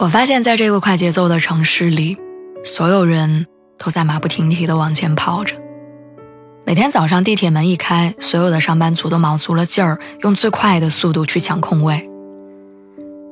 [0.00, 2.16] 我发现，在这个快节奏的城市里，
[2.64, 3.46] 所有人
[3.76, 5.54] 都在马不停蹄地往前跑着。
[6.64, 12.08] 每天早上地铁门一开，所有的上班族都卯足了劲儿，用最快的速度去抢空位。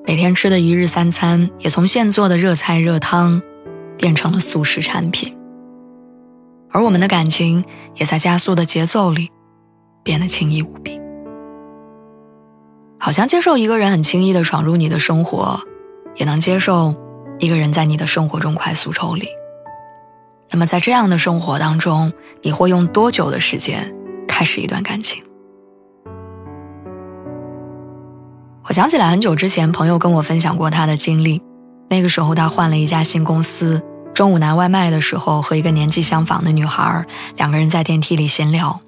[0.05, 3.41] 每天吃的一日三餐，也从现做的热菜热汤，
[3.97, 5.35] 变成了速食产品。
[6.71, 7.65] 而我们的感情，
[7.95, 9.31] 也在加速的节奏里，
[10.05, 11.01] 变得轻易无比。
[12.99, 15.59] 好像接受一个人很轻易地闯入你的生活。
[16.19, 16.95] 也能接受
[17.39, 19.27] 一个人在你的生活中快速抽离。
[20.51, 23.95] 那么，在这样的生活当中，你会用多久的时间
[24.27, 25.23] 开始一段感情？
[28.65, 31.41] 我想起来很久之前，朋友跟我分享过他的经历。
[31.89, 38.81] 那个时候，他换了一家新公司，中午拿外卖的时候，和一个年纪相仿的女孩两个人在电梯里闲聊，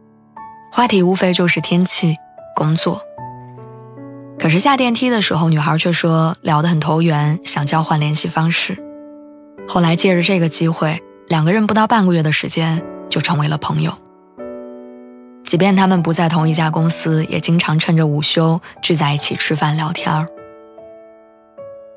[0.73, 2.17] 话题无非就是天气、
[2.55, 3.01] 工作。
[4.41, 8.75] 可是下电梯的时候，女孩却说聊得很投缘，想交换联系方式。
[9.69, 13.93] 后来借着这个机会，两个人不到半个月的时间就成为了朋友。
[15.45, 20.27] 即便他们不在同一家公司，也经常趁着午休聚在一起吃饭聊天儿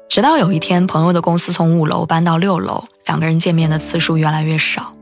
[0.09, 4.93] 直到有一天，朋友的公司从五楼搬到六楼，两个人见面的次数越来越少。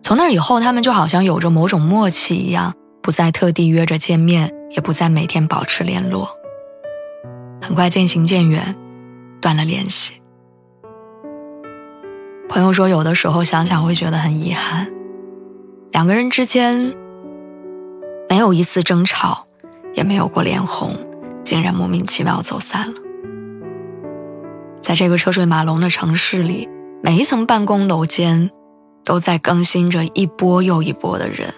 [0.00, 4.52] 从那以后，他们就好像有着某种默契一样，不再特地约着见面。
[4.68, 6.28] 也不再每天保持联络，
[7.66, 8.76] 很快渐行渐远，
[9.40, 10.22] 断了联系。
[12.48, 14.86] 朋友说，有的时候想想会觉得很遗憾，
[15.90, 16.94] 两个人之间
[18.28, 19.44] 没有一次争吵，
[19.94, 20.96] 也没有过脸红，
[21.42, 22.94] 竟然莫名其妙走散了。
[24.80, 26.68] 在这个车水马龙的城市里，
[27.02, 28.48] 每一层办公楼间
[29.04, 31.52] 都在更新着一波又一波的人。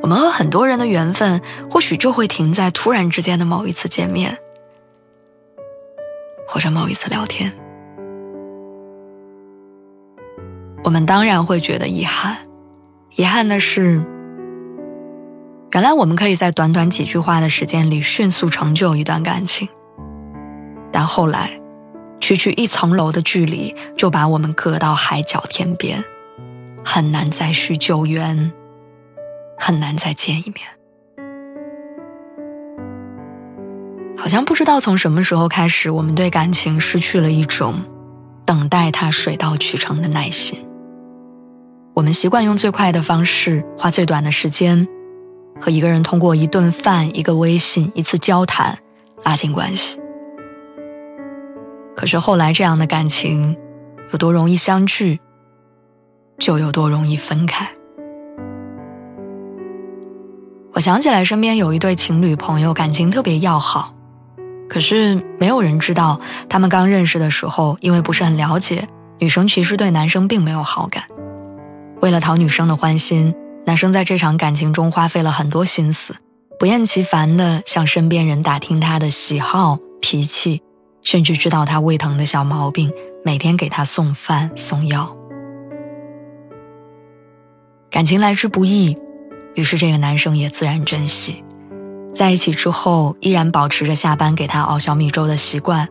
[0.00, 4.38] 我们和很多人的缘分，或许就会停在突然之间的某一次见面，
[6.50, 7.52] 或者某一次聊天。
[10.82, 12.36] 我们当然会觉得遗憾，
[13.14, 14.02] 遗憾的是，
[15.70, 19.68] 原来我们可以在短短几句话的时间里迅速成就一段感情，
[20.90, 21.50] 但后来，
[22.20, 26.02] 区区一层楼的距离就把我们隔到海角天边，
[26.84, 28.52] 很难再续旧缘。
[29.62, 30.66] 很难再见一面，
[34.20, 37.82] 好像不知道从什么时候开始，我们对感情失去了一种
[38.44, 40.62] 等待它水到渠成的耐心。
[41.94, 44.86] 我们习惯用最快的方式，花最短的时间，
[45.58, 48.78] 和一个人通过一顿饭、一个微信、一次交谈
[49.24, 49.98] 拉近关系。
[51.96, 53.56] 可是后来，这样的感情
[54.12, 55.18] 有多容易相聚，
[56.38, 57.66] 就有多容易分开。
[60.74, 63.94] 我想起来，身边有一对情侣朋友，感情特别要好，
[64.70, 68.86] 可是没有人知道，他们刚认识的时候，因为不是很了解，
[69.18, 71.02] 女生其实对男生并没有好感。
[72.00, 73.34] 为了讨女生的欢心，
[73.66, 76.14] 男生在这场感情中花费了很多心思，
[76.56, 80.62] 不厌其烦地向身边人打听她的喜好、脾气，
[81.02, 82.92] 甚至知道她胃疼的小毛病，
[83.24, 85.14] 每天给她送饭送药。
[87.90, 88.96] 感情来之不易。
[89.56, 91.42] 于是，这个男生也自然珍惜，
[92.14, 95.88] 在一起之后，依然保持着下班给他熬小米粥的习惯，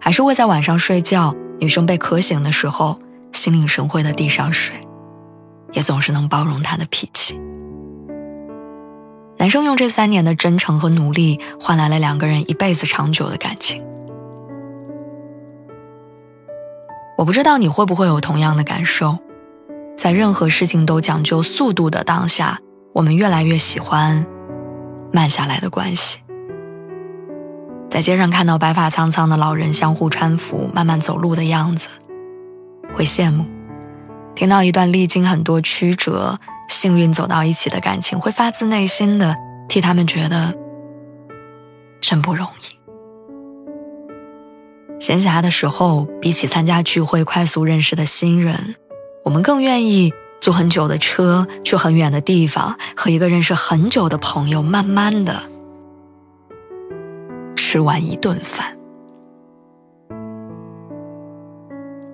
[0.00, 2.98] 还是会在晚上睡觉，女生被渴醒的时候，
[3.32, 4.74] 心领神会的递上水，
[5.72, 7.40] 也总是能包容他的脾气。
[9.36, 13.84] 男生用这三年的真诚和努力，换来了两个人一辈子长久的感情。
[17.16, 19.18] 我不知道你会不会有同样的感受，
[19.96, 22.58] 在任何事情都讲究速度的当下。
[22.94, 24.26] 我们越来越喜欢
[25.12, 26.18] 慢下来的关系，
[27.88, 31.88] 在街上看到白发苍苍的老人相互搀扶、慢慢走路的样子，
[32.94, 33.44] 会羡慕；
[34.34, 36.38] 听到一段历经很多曲折、
[36.68, 39.34] 幸运走到一起的感情，会发自内心的
[39.68, 40.54] 替他们觉得
[42.00, 42.78] 真不容易。
[45.00, 48.74] 闲暇的时候，比起参加聚会快速认识的新人，
[49.24, 50.12] 我们更愿意。
[50.40, 55.42] 坐很久的车，去很远的地方，和一个认识很久的朋友，慢慢的
[57.56, 58.76] 吃完一顿饭。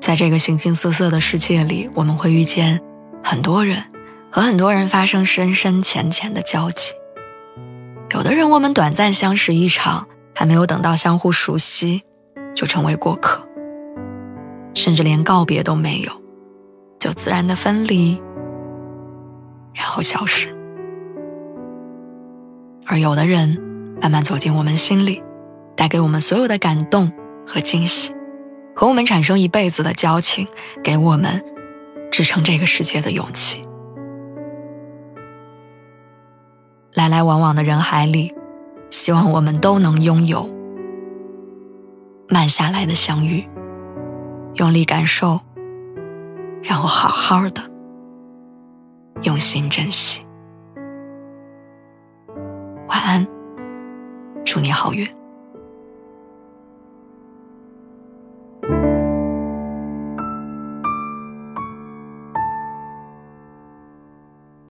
[0.01, 2.81] 在这个形形色色的世界里，我们会遇见
[3.23, 3.83] 很多人，
[4.31, 6.93] 和很多人发生深深浅浅的交集。
[8.11, 12.03] 有的人，我们短暂相识一场，还没有等到相互熟悉，
[12.55, 13.47] 就成为过客，
[14.75, 16.13] 甚至连告别都没有，
[17.05, 18.19] 就自然的分离，
[19.75, 20.49] 然后消失。
[22.87, 23.61] 而有的人，
[24.01, 25.23] 慢慢走进我们心里，
[25.77, 27.13] 带给我们所有的感动
[27.47, 28.15] 和惊喜。
[28.75, 30.49] 和我们产生一辈子的交情，
[30.83, 31.45] 给我们
[32.11, 33.63] 支撑这个世界的勇气。
[36.95, 38.35] 来来往往的人海里，
[38.89, 40.49] 希望我们都能拥有
[42.31, 43.47] 慢下来的相遇，
[44.55, 45.39] 用力感受，
[46.65, 47.61] 让我好好的
[49.23, 50.27] 用心珍惜。
[52.89, 53.27] 晚安，
[54.47, 55.07] 祝你好运。